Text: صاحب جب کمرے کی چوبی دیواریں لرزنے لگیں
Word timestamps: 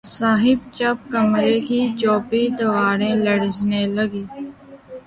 صاحب 0.09 0.59
جب 0.77 0.95
کمرے 1.11 1.59
کی 1.67 1.79
چوبی 1.99 2.43
دیواریں 2.57 3.15
لرزنے 3.25 3.85
لگیں 3.95 4.27